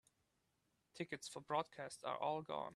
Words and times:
Tickets 0.95 1.27
for 1.27 1.39
the 1.39 1.45
broadcast 1.45 2.03
are 2.05 2.17
all 2.17 2.41
gone. 2.41 2.69